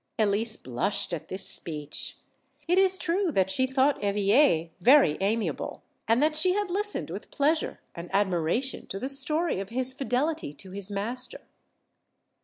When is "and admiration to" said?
7.93-8.97